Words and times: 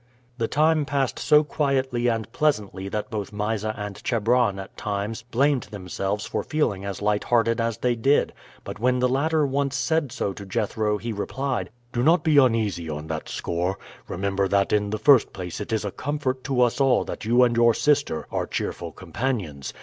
The 0.39 0.47
time 0.47 0.83
passed 0.83 1.19
so 1.19 1.43
quietly 1.43 2.07
and 2.07 2.31
pleasantly 2.33 2.89
that 2.89 3.11
both 3.11 3.31
Mysa 3.31 3.75
and 3.77 4.03
Chebron 4.03 4.57
at 4.57 4.75
times 4.75 5.21
blamed 5.21 5.67
themselves 5.69 6.25
for 6.25 6.41
feeling 6.41 6.83
as 6.83 7.03
light 7.03 7.25
hearted 7.25 7.61
as 7.61 7.77
they 7.77 7.93
did; 7.95 8.33
but 8.63 8.79
when 8.79 8.97
the 8.97 9.07
latter 9.07 9.45
once 9.45 9.75
said 9.75 10.11
so 10.11 10.33
to 10.33 10.43
Jethro 10.43 10.97
he 10.97 11.13
replied: 11.13 11.69
"Do 11.93 12.01
not 12.01 12.23
be 12.23 12.39
uneasy 12.39 12.89
on 12.89 13.05
that 13.09 13.29
score. 13.29 13.77
Remember 14.07 14.47
that 14.47 14.73
in 14.73 14.89
the 14.89 14.97
first 14.97 15.33
place 15.33 15.61
it 15.61 15.71
is 15.71 15.85
a 15.85 15.91
comfort 15.91 16.43
to 16.45 16.61
us 16.61 16.81
all 16.81 17.03
that 17.05 17.23
you 17.25 17.43
and 17.43 17.55
your 17.55 17.75
sister 17.75 18.25
are 18.31 18.47
cheerful 18.47 18.91
companions. 18.91 19.71